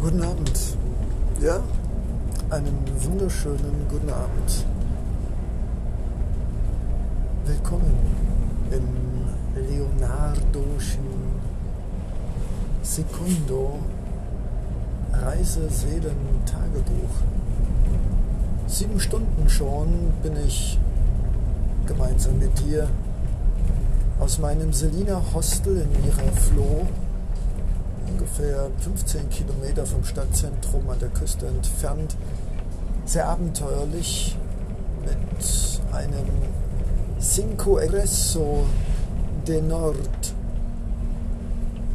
Guten 0.00 0.22
Abend. 0.22 0.76
Ja, 1.40 1.60
einen 2.50 2.78
wunderschönen 3.00 3.88
guten 3.90 4.10
Abend. 4.10 4.64
Willkommen 7.44 7.98
im 8.70 8.84
Leonardoschen 9.60 11.02
Secundo 12.80 13.80
Reiseseelen-Tagebuch. 15.14 17.14
Sieben 18.68 19.00
Stunden 19.00 19.50
schon 19.50 20.12
bin 20.22 20.36
ich 20.46 20.78
gemeinsam 21.86 22.38
mit 22.38 22.56
dir 22.60 22.88
aus 24.20 24.38
meinem 24.38 24.72
Selina 24.72 25.20
Hostel 25.34 25.78
in 25.78 25.90
Miraflores 26.04 26.86
ungefähr 28.18 28.68
15 28.80 29.30
Kilometer 29.30 29.86
vom 29.86 30.02
Stadtzentrum 30.04 30.90
an 30.90 30.98
der 30.98 31.08
Küste 31.10 31.46
entfernt, 31.46 32.16
sehr 33.04 33.28
abenteuerlich 33.28 34.36
mit 35.04 35.94
einem 35.94 36.26
Cinco 37.20 37.78
Egresso 37.78 38.64
de 39.46 39.62
Nord. 39.62 40.34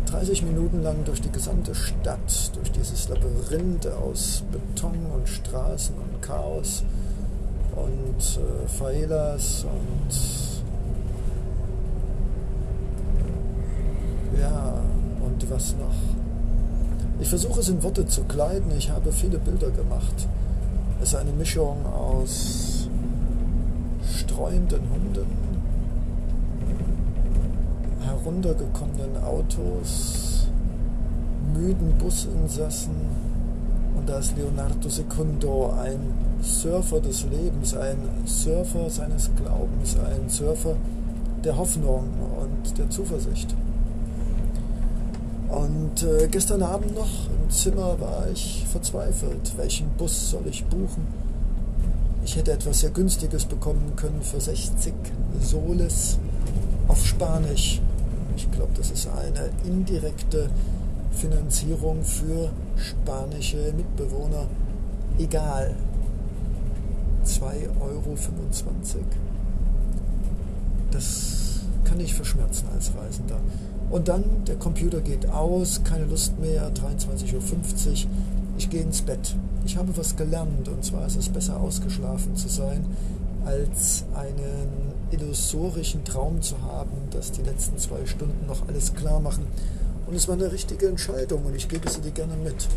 30 0.05 0.43
Minuten 0.43 0.81
lang 0.81 1.03
durch 1.03 1.21
die 1.21 1.31
gesamte 1.31 1.75
Stadt, 1.75 2.51
durch 2.55 2.71
dieses 2.71 3.09
Labyrinth 3.09 3.87
aus 3.87 4.43
Beton 4.51 5.07
und 5.13 5.27
Straßen 5.27 5.95
und 5.95 6.21
Chaos 6.21 6.83
und 7.75 8.39
äh, 8.39 8.67
Faelas 8.67 9.65
und 9.65 10.13
ja, 14.39 14.83
und 15.43 15.51
was 15.51 15.75
noch? 15.75 15.93
Ich 17.19 17.29
versuche 17.29 17.59
es 17.59 17.69
in 17.69 17.81
Worte 17.83 18.05
zu 18.05 18.23
kleiden. 18.23 18.71
Ich 18.77 18.89
habe 18.89 19.11
viele 19.11 19.37
Bilder 19.37 19.69
gemacht. 19.71 20.27
Es 21.01 21.09
ist 21.09 21.15
eine 21.15 21.31
Mischung 21.31 21.85
aus 21.85 22.87
streuenden 24.15 24.81
Hunden, 24.89 25.27
heruntergekommenen 28.01 29.23
Autos, 29.23 30.47
müden 31.53 31.97
Businsassen 31.97 32.95
und 33.97 34.07
da 34.07 34.19
ist 34.19 34.35
Leonardo 34.37 34.89
Secundo, 34.89 35.73
ein 35.81 36.13
Surfer 36.41 36.99
des 36.99 37.25
Lebens, 37.25 37.75
ein 37.75 37.97
Surfer 38.25 38.89
seines 38.89 39.29
Glaubens, 39.35 39.97
ein 39.97 40.29
Surfer 40.29 40.75
der 41.43 41.57
Hoffnung 41.57 42.09
und 42.41 42.77
der 42.77 42.89
Zuversicht. 42.89 43.55
Und 45.53 46.01
äh, 46.01 46.27
gestern 46.29 46.63
Abend 46.63 46.95
noch 46.95 47.29
im 47.29 47.49
Zimmer 47.51 47.99
war 47.99 48.27
ich 48.33 48.65
verzweifelt. 48.71 49.55
Welchen 49.55 49.87
Bus 49.97 50.31
soll 50.31 50.47
ich 50.47 50.65
buchen? 50.65 51.05
Ich 52.25 52.35
hätte 52.35 52.53
etwas 52.53 52.79
sehr 52.79 52.89
Günstiges 52.89 53.45
bekommen 53.45 53.93
können 53.95 54.21
für 54.23 54.41
60 54.41 54.93
Soles 55.41 56.17
auf 56.87 57.05
Spanisch. 57.05 57.81
Ich 58.35 58.49
glaube, 58.51 58.71
das 58.75 58.89
ist 58.89 59.07
eine 59.07 59.51
indirekte 59.63 60.49
Finanzierung 61.11 62.03
für 62.03 62.49
spanische 62.75 63.73
Mitbewohner. 63.77 64.47
Egal. 65.19 65.75
2,25 67.25 67.35
Euro. 67.79 68.17
Das 70.89 71.61
kann 71.83 71.99
ich 71.99 72.15
verschmerzen 72.15 72.65
als 72.73 72.91
Reisender. 72.97 73.39
Und 73.93 74.07
dann, 74.07 74.43
der 74.47 74.55
Computer 74.55 75.01
geht 75.01 75.29
aus, 75.29 75.81
keine 75.83 76.05
Lust 76.05 76.39
mehr, 76.39 76.71
23.50 76.73 77.35
Uhr, 77.35 78.09
ich 78.57 78.67
gehe 78.71 78.81
ins 78.81 79.03
Bett. 79.03 79.35
Ich 79.67 79.77
habe 79.77 79.95
was 79.95 80.15
gelernt 80.15 80.67
und 80.67 80.83
zwar 80.83 81.05
ist 81.05 81.15
es 81.15 81.29
besser 81.29 81.59
ausgeschlafen 81.59 82.35
zu 82.35 82.49
sein, 82.49 82.83
als 83.45 84.03
einen 84.15 84.93
illusorischen 85.11 86.03
Traum 86.05 86.41
zu 86.41 86.59
haben, 86.63 86.89
dass 87.11 87.33
die 87.33 87.43
letzten 87.43 87.77
zwei 87.77 88.03
Stunden 88.07 88.47
noch 88.47 88.67
alles 88.67 88.95
klar 88.95 89.19
machen. 89.19 89.45
Und 90.07 90.15
es 90.15 90.27
war 90.27 90.33
eine 90.33 90.51
richtige 90.51 90.87
Entscheidung 90.87 91.45
und 91.45 91.55
ich 91.55 91.67
gebe 91.67 91.87
sie 91.87 92.01
dir 92.01 92.13
gerne 92.13 92.35
mit. 92.43 92.67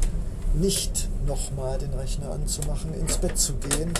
Nicht 0.52 1.08
nochmal 1.26 1.78
den 1.78 1.94
Rechner 1.94 2.30
anzumachen, 2.30 2.92
ins 2.92 3.16
Bett 3.16 3.38
zu 3.38 3.54
gehen, 3.54 3.90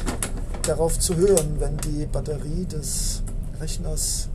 darauf 0.64 0.98
zu 0.98 1.16
hören, 1.16 1.56
wenn 1.60 1.78
die 1.78 2.04
Batterie 2.04 2.66
des 2.66 3.22
Rechners 3.58 4.28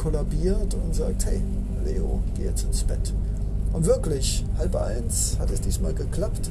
kollabiert 0.00 0.74
und 0.74 0.94
sagt, 0.94 1.26
hey, 1.26 1.42
Leo, 1.84 2.22
geh 2.34 2.44
jetzt 2.44 2.64
ins 2.64 2.84
Bett. 2.84 3.12
Und 3.74 3.84
wirklich, 3.84 4.44
halb 4.56 4.74
eins 4.76 5.36
hat 5.38 5.50
es 5.50 5.60
diesmal 5.60 5.92
geklappt. 5.92 6.50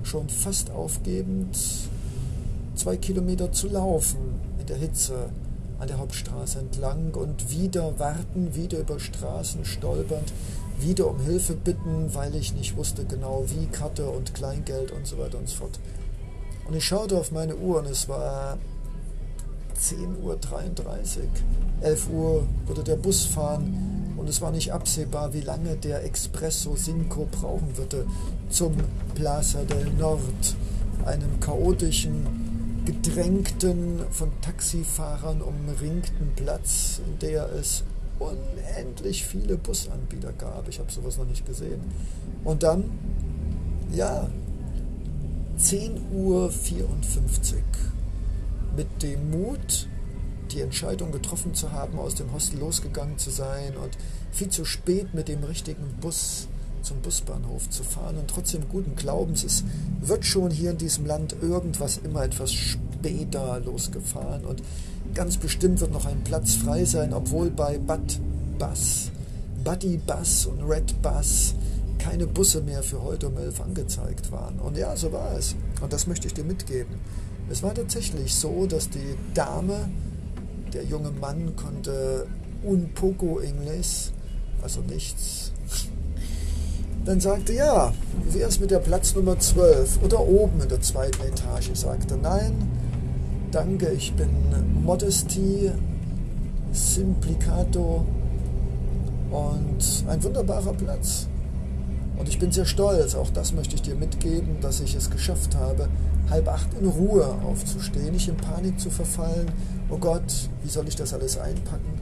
schon 0.03 0.29
fast 0.29 0.71
aufgebend, 0.71 1.57
zwei 2.75 2.97
Kilometer 2.97 3.51
zu 3.51 3.67
laufen 3.67 4.39
in 4.59 4.65
der 4.65 4.77
Hitze 4.77 5.29
an 5.79 5.87
der 5.87 5.99
Hauptstraße 5.99 6.59
entlang 6.59 7.13
und 7.13 7.51
wieder 7.51 7.99
warten, 7.99 8.55
wieder 8.55 8.79
über 8.79 8.99
Straßen 8.99 9.65
stolpernd, 9.65 10.33
wieder 10.79 11.07
um 11.07 11.19
Hilfe 11.19 11.53
bitten, 11.53 12.13
weil 12.13 12.35
ich 12.35 12.53
nicht 12.53 12.75
wusste 12.77 13.05
genau 13.05 13.45
wie, 13.47 13.67
Karte 13.67 14.09
und 14.09 14.33
Kleingeld 14.33 14.91
und 14.91 15.05
so 15.05 15.17
weiter 15.17 15.37
und 15.37 15.49
so 15.49 15.57
fort. 15.57 15.79
Und 16.67 16.75
ich 16.75 16.85
schaute 16.85 17.17
auf 17.17 17.31
meine 17.31 17.55
Uhr 17.55 17.79
und 17.79 17.87
es 17.87 18.09
war 18.09 18.57
10.33 19.79 20.17
Uhr. 20.23 20.35
11 21.81 22.09
Uhr 22.09 22.47
würde 22.65 22.83
der 22.83 22.95
Bus 22.95 23.25
fahren 23.25 24.13
und 24.17 24.27
es 24.27 24.41
war 24.41 24.51
nicht 24.51 24.73
absehbar, 24.73 25.33
wie 25.33 25.41
lange 25.41 25.75
der 25.75 26.03
Expresso 26.03 26.75
Cinco 26.75 27.27
brauchen 27.31 27.77
würde 27.77 28.05
zum 28.49 28.75
Plaza 29.13 29.63
del 29.63 29.91
Nord, 29.91 30.55
einem 31.05 31.39
chaotischen, 31.39 32.83
gedrängten, 32.85 34.01
von 34.11 34.31
Taxifahrern 34.41 35.41
umringten 35.41 36.31
Platz, 36.35 36.99
in 37.05 37.19
der 37.19 37.49
es 37.53 37.83
unendlich 38.19 39.25
viele 39.25 39.57
Busanbieter 39.57 40.33
gab. 40.33 40.67
Ich 40.67 40.79
habe 40.79 40.91
sowas 40.91 41.17
noch 41.17 41.25
nicht 41.25 41.45
gesehen. 41.45 41.81
Und 42.43 42.63
dann, 42.63 42.85
ja, 43.93 44.27
10.54 45.59 45.95
Uhr 46.13 46.51
mit 48.75 49.01
dem 49.01 49.31
Mut, 49.31 49.87
die 50.51 50.61
Entscheidung 50.61 51.11
getroffen 51.11 51.55
zu 51.55 51.71
haben, 51.71 51.97
aus 51.97 52.13
dem 52.13 52.31
Hostel 52.31 52.59
losgegangen 52.59 53.17
zu 53.17 53.31
sein 53.31 53.75
und 53.75 53.97
viel 54.31 54.49
zu 54.49 54.65
spät 54.65 55.15
mit 55.15 55.27
dem 55.27 55.43
richtigen 55.43 55.95
Bus 55.99 56.47
zum 56.83 57.01
Busbahnhof 57.01 57.69
zu 57.71 57.83
fahren 57.83 58.17
und 58.17 58.29
trotzdem 58.29 58.69
guten 58.69 58.95
Glaubens, 58.95 59.43
es 59.43 59.63
wird 59.99 60.25
schon 60.25 60.51
hier 60.51 60.71
in 60.71 60.77
diesem 60.77 61.07
Land 61.07 61.35
irgendwas 61.41 61.97
immer 61.97 62.23
etwas 62.23 62.53
Beta 63.01 63.57
losgefahren 63.57 64.45
und 64.45 64.61
ganz 65.15 65.37
bestimmt 65.37 65.81
wird 65.81 65.91
noch 65.91 66.05
ein 66.05 66.23
Platz 66.23 66.53
frei 66.53 66.85
sein, 66.85 67.13
obwohl 67.13 67.49
bei 67.49 67.79
Bud 67.79 68.19
Bus, 68.59 69.11
Buddy 69.63 69.97
Bus 69.97 70.45
und 70.45 70.61
Red 70.63 71.01
Bus 71.01 71.55
keine 72.09 72.25
Busse 72.25 72.61
mehr 72.61 72.83
für 72.83 73.03
heute 73.03 73.27
um 73.27 73.37
11 73.37 73.59
angezeigt 73.61 74.31
waren. 74.31 74.59
Und 74.59 74.77
ja, 74.77 74.95
so 74.95 75.11
war 75.11 75.33
es. 75.37 75.55
Und 75.81 75.91
das 75.91 76.07
möchte 76.07 76.27
ich 76.27 76.33
dir 76.33 76.45
mitgeben. 76.45 76.95
Es 77.49 77.63
war 77.63 77.73
tatsächlich 77.73 78.33
so, 78.33 78.65
dass 78.65 78.89
die 78.89 79.15
Dame, 79.33 79.89
der 80.73 80.85
junge 80.85 81.11
Mann 81.11 81.55
konnte 81.55 82.27
un 82.63 82.89
poco 82.93 83.39
Englisch, 83.39 84.11
also 84.61 84.81
nichts, 84.81 85.51
dann 87.03 87.19
sagte, 87.19 87.53
ja, 87.53 87.93
wie 88.25 88.39
wäre 88.39 88.49
es 88.49 88.59
mit 88.59 88.71
der 88.71 88.79
Platznummer 88.79 89.37
12 89.37 89.99
oder 90.03 90.21
oben 90.21 90.61
in 90.61 90.69
der 90.69 90.81
zweiten 90.81 91.21
Etage? 91.23 91.71
Ich 91.71 91.79
sagte, 91.79 92.17
nein, 92.17 92.69
danke, 93.51 93.89
ich 93.89 94.13
bin 94.13 94.29
Modesty, 94.83 95.71
Simplicato 96.71 98.05
und 99.31 100.05
ein 100.07 100.23
wunderbarer 100.23 100.73
Platz. 100.73 101.27
Und 102.17 102.27
ich 102.27 102.39
bin 102.39 102.51
sehr 102.51 102.65
stolz, 102.65 103.15
auch 103.15 103.29
das 103.29 103.53
möchte 103.53 103.75
ich 103.75 103.83
dir 103.83 103.95
mitgeben, 103.95 104.59
dass 104.59 104.79
ich 104.79 104.95
es 104.95 105.09
geschafft 105.09 105.55
habe, 105.55 105.87
halb 106.29 106.47
acht 106.47 106.73
in 106.79 106.87
Ruhe 106.87 107.25
aufzustehen, 107.43 108.11
nicht 108.11 108.27
in 108.27 108.37
Panik 108.37 108.79
zu 108.79 108.89
verfallen. 108.89 109.51
Oh 109.89 109.97
Gott, 109.97 110.49
wie 110.63 110.69
soll 110.69 110.87
ich 110.87 110.95
das 110.95 111.13
alles 111.13 111.37
einpacken? 111.37 112.01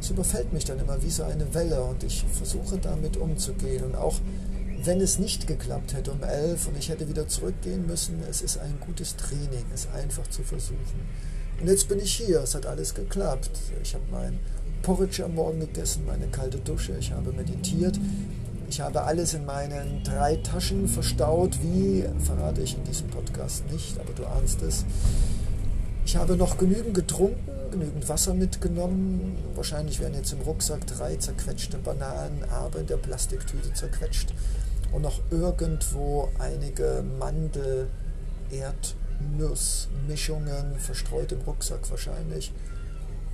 Es 0.00 0.10
überfällt 0.10 0.52
mich 0.52 0.64
dann 0.64 0.78
immer 0.78 1.02
wie 1.02 1.10
so 1.10 1.24
eine 1.24 1.52
Welle 1.54 1.82
und 1.82 2.04
ich 2.04 2.24
versuche 2.32 2.78
damit 2.78 3.16
umzugehen. 3.16 3.84
Und 3.84 3.96
auch 3.96 4.16
wenn 4.84 5.00
es 5.00 5.18
nicht 5.18 5.46
geklappt 5.46 5.94
hätte 5.94 6.12
um 6.12 6.22
elf 6.22 6.68
und 6.68 6.78
ich 6.78 6.88
hätte 6.88 7.08
wieder 7.08 7.26
zurückgehen 7.26 7.86
müssen, 7.86 8.22
es 8.28 8.42
ist 8.42 8.58
ein 8.58 8.78
gutes 8.84 9.16
Training, 9.16 9.64
es 9.74 9.88
einfach 9.94 10.28
zu 10.28 10.42
versuchen. 10.42 11.08
Und 11.60 11.66
jetzt 11.66 11.88
bin 11.88 11.98
ich 11.98 12.14
hier, 12.14 12.40
es 12.42 12.54
hat 12.54 12.66
alles 12.66 12.94
geklappt. 12.94 13.50
Ich 13.82 13.94
habe 13.94 14.04
mein 14.12 14.38
Porridge 14.82 15.24
am 15.24 15.34
Morgen 15.34 15.58
gegessen, 15.58 16.04
meine 16.06 16.28
kalte 16.28 16.58
Dusche, 16.58 16.96
ich 16.98 17.10
habe 17.10 17.32
meditiert, 17.32 17.98
ich 18.68 18.80
habe 18.80 19.02
alles 19.02 19.34
in 19.34 19.44
meinen 19.46 20.02
drei 20.04 20.36
Taschen 20.36 20.86
verstaut. 20.88 21.58
Wie 21.62 22.04
verrate 22.24 22.60
ich 22.60 22.76
in 22.76 22.84
diesem 22.84 23.08
Podcast 23.08 23.68
nicht, 23.70 23.98
aber 23.98 24.12
du 24.12 24.26
ahnst 24.26 24.62
es. 24.62 24.84
Ich 26.04 26.16
habe 26.16 26.36
noch 26.36 26.58
genügend 26.58 26.94
getrunken, 26.94 27.50
genügend 27.70 28.08
Wasser 28.08 28.34
mitgenommen. 28.34 29.36
Wahrscheinlich 29.54 30.00
werden 30.00 30.14
jetzt 30.14 30.32
im 30.32 30.40
Rucksack 30.40 30.84
drei 30.86 31.16
zerquetschte 31.16 31.78
Bananen, 31.78 32.44
aber 32.50 32.80
in 32.80 32.86
der 32.86 32.98
Plastiktüte 32.98 33.72
zerquetscht. 33.72 34.34
Und 34.92 35.02
noch 35.02 35.20
irgendwo 35.30 36.30
einige 36.38 37.04
Mandel, 37.18 37.88
Erdnussmischungen 38.50 40.78
verstreut 40.78 41.32
im 41.32 41.40
Rucksack 41.42 41.90
wahrscheinlich. 41.90 42.54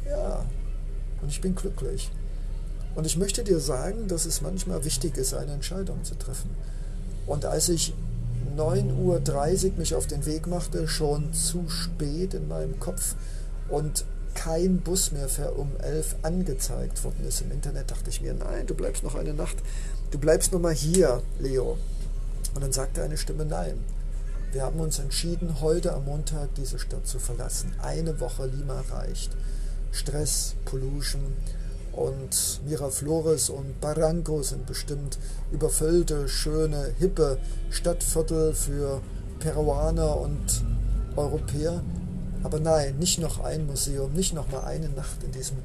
Ja, 0.08 0.44
und 1.22 1.28
ich 1.28 1.40
bin 1.40 1.54
glücklich. 1.54 2.10
Und 2.94 3.06
ich 3.06 3.17
möchte 3.17 3.43
dir 3.43 3.58
sagen, 3.58 4.08
dass 4.08 4.25
es 4.25 4.41
manchmal 4.41 4.85
wichtig 4.85 5.17
ist, 5.17 5.35
eine 5.35 5.52
Entscheidung 5.52 6.05
zu 6.05 6.14
treffen. 6.14 6.50
Und 7.26 7.44
als 7.44 7.69
ich 7.69 7.94
9.30 8.56 9.64
Uhr 9.67 9.79
mich 9.79 9.94
auf 9.94 10.06
den 10.06 10.26
Weg 10.26 10.46
machte, 10.46 10.87
schon 10.87 11.32
zu 11.32 11.69
spät 11.69 12.35
in 12.35 12.49
meinem 12.49 12.79
Kopf 12.79 13.17
und 13.69 14.05
kein 14.35 14.79
Bus 14.79 15.12
mehr 15.12 15.29
für 15.29 15.52
um 15.52 15.70
11 15.81 16.17
angezeigt 16.23 17.02
worden 17.05 17.25
ist 17.26 17.41
im 17.41 17.52
Internet, 17.52 17.91
dachte 17.91 18.11
ich 18.11 18.20
mir, 18.20 18.35
nein, 18.35 18.67
du 18.67 18.75
bleibst 18.75 19.02
noch 19.02 19.14
eine 19.14 19.32
Nacht, 19.32 19.56
du 20.11 20.19
bleibst 20.19 20.52
noch 20.52 20.61
mal 20.61 20.75
hier, 20.75 21.23
Leo. 21.38 21.79
Und 22.55 22.62
dann 22.62 22.73
sagte 22.73 23.02
eine 23.02 23.17
Stimme, 23.17 23.44
nein. 23.44 23.79
Wir 24.52 24.62
haben 24.62 24.79
uns 24.79 25.00
entschieden, 25.00 25.61
heute 25.61 25.93
am 25.93 26.05
Montag 26.05 26.55
diese 26.55 26.79
Stadt 26.79 27.06
zu 27.08 27.19
verlassen. 27.19 27.73
Eine 27.82 28.20
Woche 28.20 28.47
Lima 28.47 28.85
reicht. 28.90 29.32
Stress, 29.90 30.55
Pollution, 30.64 31.35
und 31.96 32.61
Miraflores 32.67 33.50
und 33.50 33.81
Barranco 33.81 34.43
sind 34.43 34.67
bestimmt 34.67 35.19
überfüllte, 35.52 36.29
schöne, 36.29 36.93
hippe 36.99 37.38
Stadtviertel 37.70 38.55
für 38.55 39.00
Peruaner 39.38 40.20
und 40.20 40.64
Europäer. 41.17 41.82
Aber 42.43 42.61
nein, 42.61 42.99
nicht 42.99 43.20
noch 43.20 43.41
ein 43.43 43.67
Museum, 43.67 44.12
nicht 44.12 44.35
noch 44.35 44.50
mal 44.50 44.64
eine 44.64 44.88
Nacht 44.91 45.23
in 45.25 45.32
diesem 45.32 45.56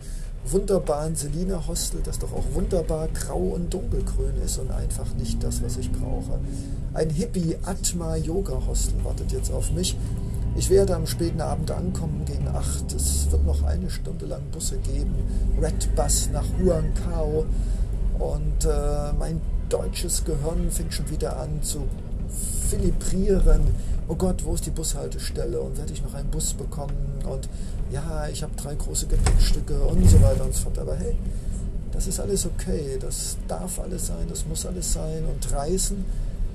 wunderbaren 0.46 1.16
Selina 1.16 1.68
Hostel, 1.68 2.02
das 2.04 2.20
doch 2.20 2.32
auch 2.32 2.46
wunderbar 2.54 3.08
grau 3.10 3.40
und 3.40 3.74
dunkelgrün 3.74 4.42
ist 4.44 4.58
und 4.58 4.72
einfach 4.72 5.14
nicht 5.16 5.44
das, 5.44 5.62
was 5.62 5.78
ich 5.78 5.92
brauche. 5.92 6.40
Ein 6.94 7.10
Hippie 7.10 7.58
Atma 7.64 8.16
Yoga 8.16 8.62
Hostel 8.68 9.04
wartet 9.04 9.32
jetzt 9.32 9.52
auf 9.52 9.72
mich 9.72 9.96
ich 10.60 10.70
werde 10.70 10.94
am 10.94 11.08
späten 11.08 11.40
Abend 11.40 11.72
ankommen 11.72 12.26
gegen 12.26 12.46
8. 12.50 12.92
Es 12.92 13.32
wird 13.32 13.46
noch 13.46 13.64
eine 13.64 13.90
Stunde 13.90 14.26
lang 14.26 14.42
Busse 14.52 14.78
geben. 14.80 15.16
Red 15.62 15.96
Bus 15.96 16.30
nach 16.34 16.44
Huancao. 16.60 17.46
Und 18.20 18.66
äh, 18.66 19.14
mein 19.18 19.40
deutsches 19.70 20.26
Gehirn 20.26 20.70
fängt 20.70 20.94
schon 20.94 21.10
wieder 21.10 21.40
an 21.40 21.64
zu 21.64 21.88
philibrieren. 22.70 23.62
Oh 24.10 24.16
Gott, 24.16 24.44
wo 24.44 24.54
ist 24.54 24.66
die 24.66 24.72
Bushaltestelle? 24.72 25.62
Und 25.62 25.78
werde 25.78 25.94
ich 25.94 26.04
noch 26.04 26.14
einen 26.14 26.30
Bus 26.30 26.54
bekommen? 26.54 27.22
Und 27.24 27.48
ja, 27.90 28.28
ich 28.28 28.44
habe 28.44 28.52
drei 28.58 28.76
große 28.76 29.08
Gepäckstücke 29.08 29.82
und 29.82 30.10
so 30.10 30.22
weiter 30.22 30.44
und 30.44 30.54
so 30.54 30.64
fort. 30.64 30.80
Aber 30.80 30.96
hey, 30.98 31.16
das 31.94 32.06
ist 32.06 32.20
alles 32.20 32.46
okay. 32.46 32.98
Das 33.00 33.38
darf 33.48 33.80
alles 33.80 34.08
sein, 34.08 34.28
das 34.28 34.46
muss 34.46 34.66
alles 34.66 34.92
sein. 34.92 35.24
Und 35.24 35.54
Reisen 35.54 36.04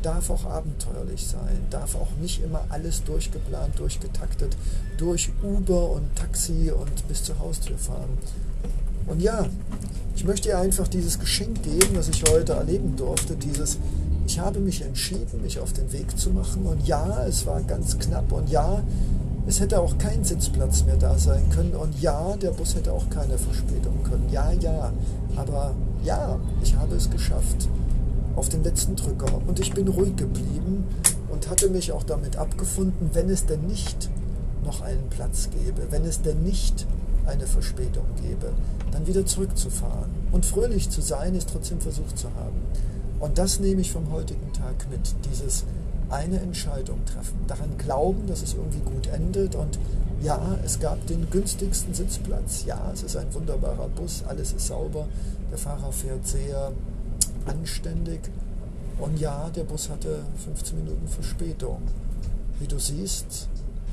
darf 0.04 0.28
auch 0.30 0.44
abenteuerlich 0.44 1.26
sein, 1.26 1.66
darf 1.70 1.94
auch 1.94 2.10
nicht 2.20 2.42
immer 2.42 2.64
alles 2.68 3.02
durchgeplant, 3.04 3.78
durchgetaktet, 3.78 4.56
durch 4.98 5.30
Uber 5.42 5.90
und 5.90 6.14
Taxi 6.14 6.70
und 6.70 7.08
bis 7.08 7.22
zur 7.24 7.38
Haustür 7.38 7.78
fahren. 7.78 8.18
Und 9.06 9.20
ja, 9.20 9.46
ich 10.14 10.24
möchte 10.24 10.48
dir 10.48 10.58
einfach 10.58 10.88
dieses 10.88 11.18
Geschenk 11.18 11.62
geben, 11.62 11.94
das 11.94 12.08
ich 12.08 12.22
heute 12.30 12.52
erleben 12.52 12.96
durfte, 12.96 13.34
dieses, 13.34 13.78
ich 14.26 14.38
habe 14.38 14.60
mich 14.60 14.82
entschieden, 14.82 15.42
mich 15.42 15.58
auf 15.58 15.72
den 15.72 15.90
Weg 15.92 16.18
zu 16.18 16.30
machen 16.30 16.66
und 16.66 16.86
ja, 16.86 17.24
es 17.26 17.46
war 17.46 17.62
ganz 17.62 17.98
knapp 17.98 18.30
und 18.32 18.48
ja, 18.50 18.82
es 19.46 19.60
hätte 19.60 19.80
auch 19.80 19.98
kein 19.98 20.24
Sitzplatz 20.24 20.84
mehr 20.84 20.96
da 20.96 21.18
sein 21.18 21.48
können 21.50 21.74
und 21.74 22.00
ja, 22.00 22.36
der 22.36 22.50
Bus 22.50 22.74
hätte 22.74 22.92
auch 22.92 23.08
keine 23.10 23.36
Verspätung 23.36 24.02
können. 24.04 24.28
Ja, 24.30 24.52
ja, 24.52 24.92
aber 25.36 25.74
ja, 26.02 26.38
ich 26.62 26.74
habe 26.76 26.94
es 26.96 27.10
geschafft 27.10 27.68
auf 28.36 28.48
den 28.48 28.62
letzten 28.62 28.96
Drücker. 28.96 29.40
Und 29.46 29.60
ich 29.60 29.72
bin 29.72 29.88
ruhig 29.88 30.16
geblieben 30.16 30.84
und 31.30 31.48
hatte 31.48 31.68
mich 31.68 31.92
auch 31.92 32.02
damit 32.02 32.36
abgefunden, 32.36 33.10
wenn 33.12 33.28
es 33.30 33.46
denn 33.46 33.66
nicht 33.66 34.10
noch 34.64 34.80
einen 34.80 35.08
Platz 35.10 35.48
gäbe, 35.50 35.90
wenn 35.90 36.04
es 36.04 36.22
denn 36.22 36.42
nicht 36.42 36.86
eine 37.26 37.46
Verspätung 37.46 38.06
gäbe, 38.22 38.52
dann 38.90 39.06
wieder 39.06 39.24
zurückzufahren. 39.24 40.10
Und 40.32 40.44
fröhlich 40.44 40.90
zu 40.90 41.00
sein, 41.00 41.34
ist 41.34 41.50
trotzdem 41.50 41.80
versucht 41.80 42.18
zu 42.18 42.28
haben. 42.34 42.60
Und 43.20 43.38
das 43.38 43.60
nehme 43.60 43.80
ich 43.80 43.92
vom 43.92 44.10
heutigen 44.12 44.52
Tag 44.52 44.86
mit, 44.90 45.14
dieses 45.30 45.64
eine 46.10 46.38
Entscheidung 46.40 47.04
treffen, 47.06 47.38
daran 47.46 47.76
glauben, 47.78 48.26
dass 48.26 48.42
es 48.42 48.54
irgendwie 48.54 48.80
gut 48.80 49.06
endet 49.08 49.54
und 49.54 49.78
ja, 50.22 50.58
es 50.64 50.78
gab 50.78 51.06
den 51.06 51.28
günstigsten 51.30 51.94
Sitzplatz, 51.94 52.64
ja, 52.66 52.90
es 52.92 53.02
ist 53.02 53.16
ein 53.16 53.32
wunderbarer 53.34 53.88
Bus, 53.88 54.22
alles 54.26 54.52
ist 54.52 54.66
sauber, 54.66 55.06
der 55.50 55.58
Fahrer 55.58 55.92
fährt 55.92 56.26
sehr 56.26 56.72
anständig. 57.46 58.20
Und 58.98 59.18
ja, 59.18 59.50
der 59.50 59.64
Bus 59.64 59.90
hatte 59.90 60.20
15 60.44 60.78
Minuten 60.78 61.08
Verspätung. 61.08 61.82
Wie 62.60 62.66
du 62.66 62.78
siehst, 62.78 63.48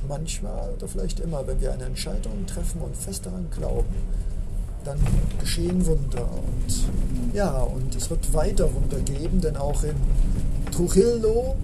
manchmal 0.07 0.69
oder 0.77 0.87
vielleicht 0.87 1.19
immer, 1.19 1.45
wenn 1.47 1.59
wir 1.61 1.73
eine 1.73 1.85
Entscheidung 1.85 2.45
treffen 2.45 2.81
und 2.81 2.95
fest 2.95 3.25
daran 3.25 3.47
glauben, 3.55 3.95
dann 4.83 4.99
geschehen 5.39 5.85
Wunder. 5.85 6.27
Und 6.31 7.35
ja, 7.35 7.61
und 7.61 7.95
es 7.95 8.09
wird 8.09 8.33
weiter 8.33 8.73
Wunder 8.73 8.99
geben, 8.99 9.41
denn 9.41 9.57
auch 9.57 9.83
in 9.83 9.95
Trujillo 10.71 11.55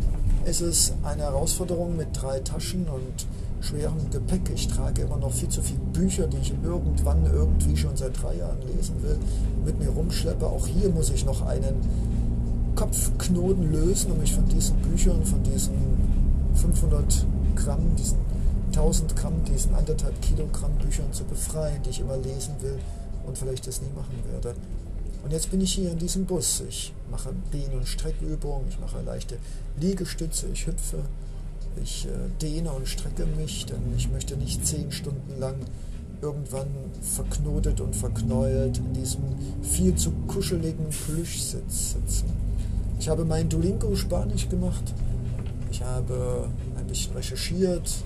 ist 0.45 0.61
es 0.61 0.93
eine 1.03 1.23
Herausforderung 1.23 1.97
mit 1.97 2.07
drei 2.13 2.39
Taschen 2.39 2.87
und 2.87 3.25
schwerem 3.61 4.09
Gepäck. 4.11 4.49
Ich 4.53 4.67
trage 4.67 5.03
immer 5.03 5.17
noch 5.17 5.31
viel 5.31 5.49
zu 5.49 5.61
viele 5.61 5.79
Bücher, 5.93 6.27
die 6.27 6.37
ich 6.37 6.53
irgendwann 6.63 7.25
irgendwie 7.25 7.75
schon 7.75 7.95
seit 7.95 8.21
drei 8.21 8.35
Jahren 8.35 8.61
lesen 8.61 9.01
will, 9.01 9.17
mit 9.65 9.79
mir 9.79 9.89
rumschleppe. 9.89 10.45
Auch 10.45 10.67
hier 10.67 10.89
muss 10.89 11.09
ich 11.09 11.25
noch 11.25 11.41
einen 11.45 11.75
Kopfknoten 12.75 13.71
lösen, 13.71 14.11
um 14.11 14.19
mich 14.19 14.33
von 14.33 14.47
diesen 14.47 14.77
Büchern, 14.77 15.25
von 15.25 15.41
diesen 15.43 15.73
500 16.53 17.25
Gramm, 17.55 17.95
diesen 17.97 18.17
1000 18.67 19.15
Gramm, 19.15 19.43
diesen 19.45 19.73
anderthalb 19.73 20.21
Kilogramm 20.21 20.73
Büchern 20.75 21.11
zu 21.11 21.23
befreien, 21.23 21.81
die 21.83 21.89
ich 21.89 21.99
immer 21.99 22.17
lesen 22.17 22.53
will 22.61 22.77
und 23.25 23.37
vielleicht 23.37 23.65
das 23.65 23.81
nie 23.81 23.89
machen 23.95 24.15
werde. 24.31 24.55
Und 25.23 25.33
jetzt 25.33 25.49
bin 25.49 25.61
ich 25.61 25.73
hier 25.73 25.91
in 25.91 25.97
diesem 25.97 26.25
Bus. 26.25 26.63
Ich 26.69 26.93
mache 27.09 27.29
Behn- 27.51 27.75
und 27.75 27.87
Streckübungen, 27.87 28.67
ich 28.69 28.79
mache 28.79 29.01
leichte 29.01 29.37
Liegestütze, 29.79 30.47
ich 30.53 30.67
hüpfe, 30.67 30.99
ich 31.83 32.05
äh, 32.05 32.09
dehne 32.41 32.71
und 32.71 32.87
strecke 32.87 33.25
mich, 33.25 33.65
denn 33.65 33.81
ich 33.95 34.09
möchte 34.09 34.37
nicht 34.37 34.65
zehn 34.65 34.91
Stunden 34.91 35.39
lang 35.39 35.55
irgendwann 36.21 36.67
verknotet 37.01 37.79
und 37.81 37.95
verknäult 37.95 38.79
in 38.79 38.93
diesem 38.93 39.23
viel 39.61 39.95
zu 39.95 40.11
kuscheligen 40.27 40.89
Plüschsitz 40.89 41.91
sitzen. 41.93 42.25
Ich 42.99 43.07
habe 43.09 43.25
mein 43.25 43.47
Duolingo 43.49 43.95
Spanisch 43.95 44.49
gemacht. 44.49 44.93
Ich 45.71 45.83
habe 45.83 46.49
ein 46.77 46.87
bisschen 46.87 47.13
recherchiert. 47.13 48.03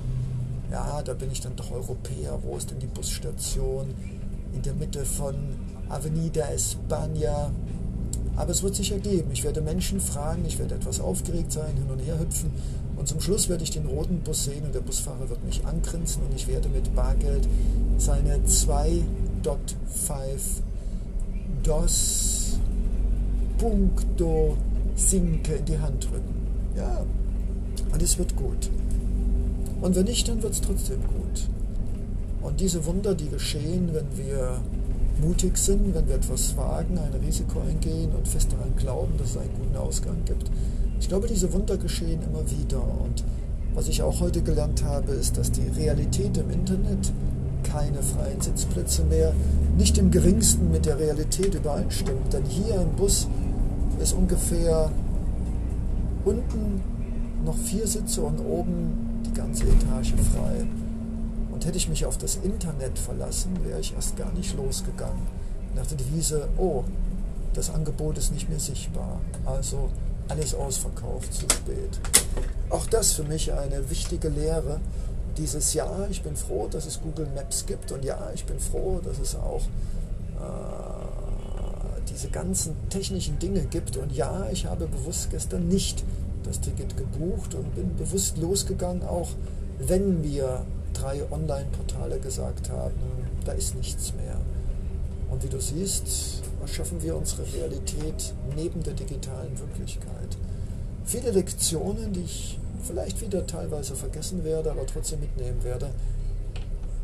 ja, 0.69 1.01
da 1.01 1.13
bin 1.13 1.31
ich 1.31 1.41
dann 1.41 1.55
doch 1.55 1.71
Europäer, 1.71 2.37
wo 2.43 2.57
ist 2.57 2.71
denn 2.71 2.79
die 2.79 2.87
Busstation? 2.87 3.93
In 4.53 4.61
der 4.61 4.73
Mitte 4.73 5.05
von 5.05 5.35
Avenida 5.87 6.45
España. 6.49 7.51
Aber 8.35 8.51
es 8.51 8.63
wird 8.63 8.75
sich 8.75 8.91
ergeben. 8.91 9.29
Ich 9.31 9.43
werde 9.43 9.61
Menschen 9.61 9.99
fragen, 9.99 10.43
ich 10.45 10.57
werde 10.59 10.75
etwas 10.75 10.99
aufgeregt 10.99 11.51
sein, 11.51 11.75
hin 11.75 11.89
und 11.89 11.99
her 11.99 12.19
hüpfen. 12.19 12.51
Und 13.01 13.07
zum 13.07 13.19
Schluss 13.19 13.49
werde 13.49 13.63
ich 13.63 13.71
den 13.71 13.87
roten 13.87 14.19
Bus 14.19 14.43
sehen 14.43 14.63
und 14.63 14.75
der 14.75 14.81
Busfahrer 14.81 15.27
wird 15.27 15.43
mich 15.43 15.65
angrinsen 15.65 16.21
und 16.21 16.35
ich 16.35 16.47
werde 16.47 16.69
mit 16.69 16.93
Bargeld 16.95 17.47
seine 17.97 18.37
2.5 18.45 19.01
Dos 21.63 22.59
Punto 23.57 24.55
Sinke 24.95 25.53
in 25.55 25.65
die 25.65 25.79
Hand 25.79 26.03
drücken. 26.03 26.47
Ja, 26.77 27.03
und 27.91 28.03
es 28.03 28.19
wird 28.19 28.35
gut. 28.35 28.69
Und 29.81 29.95
wenn 29.95 30.05
nicht, 30.05 30.27
dann 30.27 30.43
wird 30.43 30.53
es 30.53 30.61
trotzdem 30.61 31.01
gut. 31.01 31.49
Und 32.43 32.59
diese 32.59 32.85
Wunder, 32.85 33.15
die 33.15 33.29
geschehen, 33.29 33.95
wenn 33.95 34.15
wir 34.15 34.61
mutig 35.19 35.57
sind, 35.57 35.95
wenn 35.95 36.07
wir 36.07 36.17
etwas 36.17 36.55
wagen, 36.55 36.99
ein 36.99 37.19
Risiko 37.19 37.61
eingehen 37.61 38.11
und 38.15 38.27
fest 38.27 38.51
daran 38.51 38.75
glauben, 38.75 39.17
dass 39.17 39.31
es 39.31 39.37
einen 39.37 39.55
guten 39.57 39.75
Ausgang 39.75 40.17
gibt. 40.25 40.51
Ich 41.01 41.09
glaube, 41.09 41.27
diese 41.27 41.51
Wunder 41.51 41.77
geschehen 41.77 42.21
immer 42.21 42.49
wieder. 42.49 42.77
Und 42.77 43.25
was 43.73 43.89
ich 43.89 44.01
auch 44.01 44.21
heute 44.21 44.41
gelernt 44.41 44.83
habe, 44.83 45.11
ist, 45.13 45.35
dass 45.35 45.51
die 45.51 45.67
Realität 45.67 46.37
im 46.37 46.49
Internet 46.51 47.11
keine 47.63 48.01
freien 48.01 48.39
Sitzplätze 48.39 49.03
mehr 49.03 49.33
nicht 49.77 49.97
im 49.97 50.11
geringsten 50.11 50.71
mit 50.71 50.85
der 50.85 50.99
Realität 50.99 51.55
übereinstimmt. 51.55 52.31
Denn 52.31 52.45
hier 52.45 52.75
im 52.75 52.91
Bus 52.95 53.27
ist 53.99 54.13
ungefähr 54.13 54.91
unten 56.23 56.81
noch 57.43 57.57
vier 57.57 57.87
Sitze 57.87 58.21
und 58.21 58.39
oben 58.39 59.23
die 59.25 59.33
ganze 59.33 59.63
Etage 59.65 60.13
frei. 60.33 60.67
Und 61.51 61.65
hätte 61.65 61.77
ich 61.77 61.89
mich 61.89 62.05
auf 62.05 62.19
das 62.19 62.37
Internet 62.37 62.97
verlassen, 62.97 63.51
wäre 63.63 63.79
ich 63.79 63.93
erst 63.95 64.15
gar 64.17 64.31
nicht 64.33 64.55
losgegangen. 64.55 65.23
Nach 65.75 65.85
der 65.87 65.97
Devise, 65.97 66.47
oh, 66.57 66.83
das 67.53 67.73
Angebot 67.73 68.17
ist 68.19 68.31
nicht 68.31 68.49
mehr 68.49 68.59
sichtbar. 68.59 69.19
Also 69.45 69.89
alles 70.31 70.55
ausverkauft, 70.55 71.33
zu 71.33 71.41
spät. 71.41 71.99
Auch 72.69 72.85
das 72.85 73.11
für 73.11 73.23
mich 73.23 73.51
eine 73.51 73.89
wichtige 73.89 74.29
Lehre. 74.29 74.79
Dieses 75.37 75.73
Jahr, 75.73 76.07
ich 76.09 76.23
bin 76.23 76.37
froh, 76.37 76.67
dass 76.71 76.85
es 76.85 77.01
Google 77.01 77.27
Maps 77.35 77.65
gibt 77.65 77.91
und 77.91 78.05
ja, 78.05 78.31
ich 78.33 78.45
bin 78.45 78.59
froh, 78.59 79.01
dass 79.03 79.19
es 79.19 79.35
auch 79.35 79.61
äh, 80.39 82.01
diese 82.09 82.29
ganzen 82.29 82.75
technischen 82.89 83.39
Dinge 83.39 83.61
gibt 83.61 83.97
und 83.97 84.11
ja, 84.13 84.47
ich 84.51 84.65
habe 84.65 84.87
bewusst 84.87 85.29
gestern 85.31 85.67
nicht 85.67 86.03
das 86.43 86.61
Ticket 86.61 86.95
gebucht 86.95 87.53
und 87.53 87.75
bin 87.75 87.95
bewusst 87.97 88.37
losgegangen, 88.37 89.03
auch 89.03 89.29
wenn 89.79 90.21
mir 90.21 90.65
drei 90.93 91.23
Online-Portale 91.29 92.19
gesagt 92.19 92.69
haben, 92.69 92.95
da 93.45 93.51
ist 93.51 93.75
nichts 93.75 94.13
mehr. 94.13 94.37
Und 95.31 95.43
wie 95.43 95.49
du 95.49 95.59
siehst, 95.59 96.43
erschaffen 96.61 97.01
wir 97.01 97.15
unsere 97.15 97.51
Realität 97.53 98.33
neben 98.55 98.83
der 98.83 98.93
digitalen 98.93 99.57
Wirklichkeit. 99.57 100.37
Viele 101.05 101.31
Lektionen, 101.31 102.13
die 102.13 102.21
ich 102.21 102.59
vielleicht 102.83 103.21
wieder 103.21 103.47
teilweise 103.47 103.95
vergessen 103.95 104.43
werde, 104.43 104.71
aber 104.71 104.85
trotzdem 104.85 105.21
mitnehmen 105.21 105.63
werde, 105.63 105.89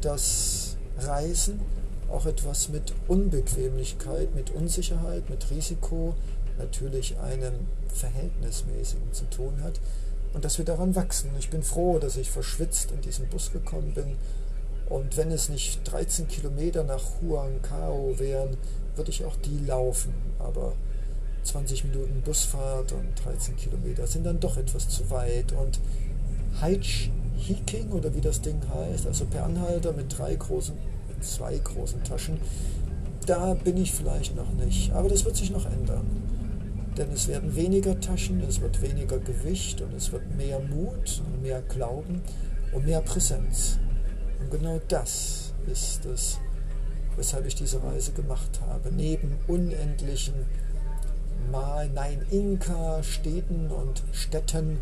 dass 0.01 0.75
Reisen 1.00 1.60
auch 2.12 2.25
etwas 2.25 2.69
mit 2.69 2.93
Unbequemlichkeit, 3.07 4.36
mit 4.36 4.51
Unsicherheit, 4.51 5.29
mit 5.29 5.50
Risiko, 5.50 6.13
natürlich 6.57 7.17
einem 7.19 7.53
verhältnismäßigen 7.93 9.13
zu 9.13 9.25
tun 9.29 9.62
hat 9.63 9.79
und 10.34 10.43
dass 10.46 10.57
wir 10.57 10.65
daran 10.65 10.96
wachsen. 10.96 11.29
Ich 11.39 11.50
bin 11.50 11.63
froh, 11.63 12.00
dass 12.00 12.17
ich 12.17 12.29
verschwitzt 12.29 12.91
in 12.91 13.01
diesen 13.01 13.27
Bus 13.27 13.51
gekommen 13.51 13.93
bin 13.93 14.15
und 14.89 15.17
wenn 15.17 15.32
es 15.32 15.50
nicht 15.50 15.82
13 15.91 16.27
Kilometer 16.27 16.84
nach 16.84 17.03
Huancao 17.22 18.17
wären, 18.17 18.58
würde 18.96 19.12
ich 19.12 19.25
auch 19.25 19.36
die 19.38 19.60
laufen, 19.65 20.13
aber 20.39 20.74
20 21.44 21.86
Minuten 21.86 22.22
Busfahrt 22.22 22.91
und 22.94 23.08
13 23.24 23.56
Kilometer 23.58 24.08
sind 24.08 24.25
dann 24.25 24.39
doch 24.39 24.58
etwas 24.58 24.89
zu 24.89 25.10
weit. 25.10 25.53
Und 25.53 25.79
Hitchhiking 26.62 27.91
oder 27.91 28.13
wie 28.15 28.22
das 28.22 28.41
Ding 28.41 28.62
heißt, 28.74 29.08
also 29.08 29.25
per 29.25 29.46
Anhalter 29.46 29.94
mit 29.94 30.17
drei 30.17 30.36
großen, 30.36 30.75
zwei 31.22 31.58
großen 31.58 32.03
Taschen, 32.03 32.39
da 33.25 33.53
bin 33.56 33.77
ich 33.77 33.91
vielleicht 33.91 34.36
noch 34.36 34.51
nicht, 34.53 34.94
aber 34.94 35.10
das 35.10 35.25
wird 35.25 35.36
sich 35.36 35.51
noch 35.51 35.65
ändern. 35.65 36.06
Denn 36.98 37.12
es 37.12 37.27
werden 37.27 37.56
weniger 37.56 38.00
Taschen, 38.00 38.41
es 38.41 38.62
wird 38.62 38.82
weniger 38.82 39.20
Gewicht 39.20 39.82
und 39.82 39.94
es 39.94 40.12
wird 40.12 40.36
mehr 40.36 40.60
Mut 40.60 41.22
und 41.25 41.44
mehr 41.44 41.62
Glauben 41.62 42.22
und 42.72 42.86
mehr 42.86 43.01
Präsenz. 43.01 43.77
Und 44.39 44.51
genau 44.51 44.79
das 44.88 45.53
ist 45.72 46.06
es, 46.06 46.39
weshalb 47.15 47.46
ich 47.46 47.56
diese 47.56 47.84
Reise 47.84 48.12
gemacht 48.12 48.60
habe. 48.67 48.91
Neben 48.91 49.38
unendlichen 49.48 50.46
Mal, 51.51 51.89
nein, 51.89 52.25
Inka-Städten 52.29 53.72
und 53.72 54.03
Städten 54.12 54.79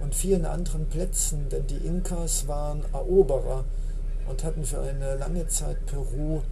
und 0.00 0.14
vielen 0.14 0.46
anderen 0.46 0.86
Plätzen, 0.86 1.48
denn 1.48 1.66
die 1.66 1.86
Inkas 1.86 2.48
waren 2.48 2.84
Eroberer 2.92 3.64
und 4.28 4.44
hatten 4.44 4.64
für 4.64 4.80
eine 4.80 5.16
lange 5.16 5.46
Zeit 5.48 5.84
Peru 5.86 6.42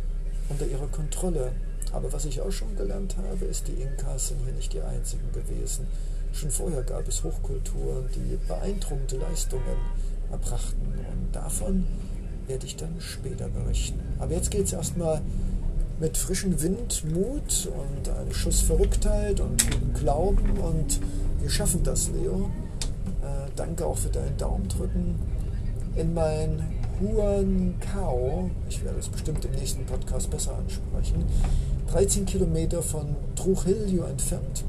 unter 0.49 0.67
ihrer 0.67 0.87
Kontrolle. 0.89 1.53
Aber 1.93 2.13
was 2.13 2.25
ich 2.25 2.41
auch 2.41 2.51
schon 2.51 2.77
gelernt 2.77 3.17
habe, 3.17 3.45
ist, 3.45 3.69
die 3.69 3.81
Inkas 3.83 4.29
sind 4.29 4.41
hier 4.45 4.53
nicht 4.53 4.73
die 4.73 4.81
einzigen 4.81 5.31
gewesen. 5.33 5.87
Schon 6.33 6.51
vorher 6.51 6.83
gab 6.83 7.09
es 7.09 7.25
Hochkulturen, 7.25 8.09
die 8.15 8.37
beeindruckende 8.47 9.17
Leistungen 9.17 9.63
erbrachten. 10.31 10.93
Und 11.13 11.35
davon 11.35 11.87
werde 12.47 12.67
ich 12.67 12.77
dann 12.77 12.95
später 12.99 13.49
berichten. 13.49 14.01
Aber 14.19 14.33
jetzt 14.33 14.51
geht 14.51 14.67
es 14.67 14.73
erstmal 14.73 15.21
mit 15.99 16.17
frischem 16.17 16.61
Wind, 16.63 17.05
Mut 17.13 17.69
und 17.69 18.09
einem 18.09 18.33
Schuss 18.33 18.61
Verrücktheit 18.61 19.41
und 19.41 19.63
gutem 19.71 19.95
Glauben. 19.95 20.59
Und 20.59 21.01
wir 21.41 21.51
schaffen 21.51 21.83
das, 21.83 22.11
Leo. 22.11 22.51
Äh, 23.23 23.51
danke 23.57 23.87
auch 23.87 23.97
für 23.97 24.11
deinen 24.11 24.37
Daumendrücken 24.37 25.15
in 25.97 26.13
mein 26.13 26.63
Huancao. 27.01 28.51
Ich 28.69 28.85
werde 28.85 28.99
es 28.99 29.09
bestimmt 29.09 29.45
im 29.45 29.53
nächsten 29.53 29.85
Podcast 29.87 30.31
besser 30.31 30.55
ansprechen. 30.57 31.25
13 31.91 32.27
Kilometer 32.27 32.83
von 32.83 33.17
Trujillo 33.35 34.05
entfernt, 34.05 34.65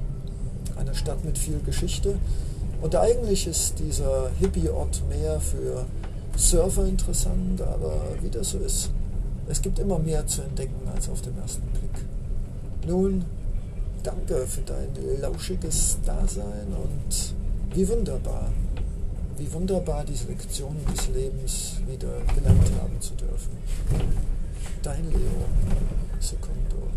einer 0.77 0.93
Stadt 0.93 1.23
mit 1.25 1.37
viel 1.37 1.59
Geschichte. 1.65 2.15
Und 2.81 2.95
eigentlich 2.95 3.47
ist 3.47 3.79
dieser 3.79 4.29
Hippie-Ort 4.39 5.01
mehr 5.09 5.39
für 5.39 5.85
Surfer 6.37 6.85
interessant, 6.85 7.59
aber 7.61 7.99
wie 8.21 8.29
das 8.29 8.51
so 8.51 8.59
ist, 8.59 8.91
es 9.49 9.61
gibt 9.61 9.79
immer 9.79 9.97
mehr 9.97 10.25
zu 10.27 10.43
entdecken 10.43 10.87
als 10.93 11.09
auf 11.09 11.21
den 11.21 11.35
ersten 11.37 11.67
Blick. 11.69 12.05
Nun, 12.85 13.25
danke 14.03 14.45
für 14.45 14.61
dein 14.61 14.89
lauschiges 15.19 15.97
Dasein 16.05 16.67
und 16.67 17.33
wie 17.75 17.87
wunderbar, 17.89 18.51
wie 19.37 19.51
wunderbar 19.51 20.05
diese 20.05 20.27
Lektionen 20.27 20.85
des 20.93 21.07
Lebens 21.09 21.77
wieder 21.87 22.21
gelernt 22.35 22.71
haben 22.81 23.01
zu 23.01 23.15
dürfen. 23.15 23.57
Dein 24.83 25.09
Leo 25.09 25.45
Secundo. 26.19 26.87